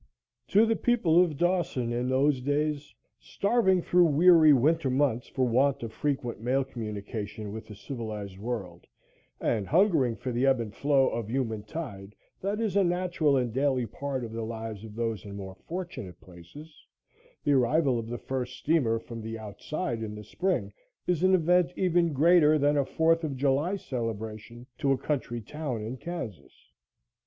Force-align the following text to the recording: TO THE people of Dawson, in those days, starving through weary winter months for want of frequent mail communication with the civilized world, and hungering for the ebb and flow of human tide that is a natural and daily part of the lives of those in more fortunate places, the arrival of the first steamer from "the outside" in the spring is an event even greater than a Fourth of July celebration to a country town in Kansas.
TO 0.47 0.65
THE 0.65 0.75
people 0.75 1.23
of 1.23 1.37
Dawson, 1.37 1.93
in 1.93 2.09
those 2.09 2.41
days, 2.41 2.95
starving 3.19 3.83
through 3.83 4.05
weary 4.05 4.51
winter 4.51 4.89
months 4.89 5.27
for 5.27 5.45
want 5.47 5.83
of 5.83 5.93
frequent 5.93 6.41
mail 6.41 6.63
communication 6.63 7.51
with 7.53 7.67
the 7.67 7.75
civilized 7.75 8.39
world, 8.39 8.87
and 9.39 9.67
hungering 9.67 10.15
for 10.15 10.31
the 10.31 10.47
ebb 10.47 10.59
and 10.59 10.73
flow 10.73 11.09
of 11.09 11.29
human 11.29 11.61
tide 11.61 12.15
that 12.41 12.59
is 12.59 12.75
a 12.75 12.83
natural 12.83 13.37
and 13.37 13.53
daily 13.53 13.85
part 13.85 14.23
of 14.23 14.31
the 14.31 14.41
lives 14.41 14.83
of 14.83 14.95
those 14.95 15.23
in 15.23 15.35
more 15.35 15.53
fortunate 15.67 16.19
places, 16.19 16.83
the 17.43 17.51
arrival 17.51 17.99
of 17.99 18.07
the 18.07 18.17
first 18.17 18.57
steamer 18.57 18.97
from 18.97 19.21
"the 19.21 19.37
outside" 19.37 20.01
in 20.01 20.15
the 20.15 20.23
spring 20.23 20.73
is 21.05 21.21
an 21.21 21.35
event 21.35 21.71
even 21.75 22.11
greater 22.11 22.57
than 22.57 22.75
a 22.75 22.83
Fourth 22.85 23.23
of 23.23 23.37
July 23.37 23.75
celebration 23.75 24.65
to 24.79 24.91
a 24.91 24.97
country 24.97 25.41
town 25.41 25.83
in 25.83 25.95
Kansas. 25.95 26.71